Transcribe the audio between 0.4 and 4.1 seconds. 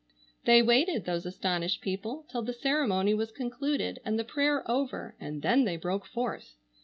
They waited, those astonished people, till the ceremony was concluded